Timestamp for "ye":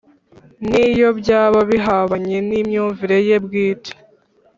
3.27-3.37